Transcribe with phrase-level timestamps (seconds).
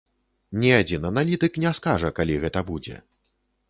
[0.63, 2.95] Ні адзін аналітык не скажа, калі гэта будзе.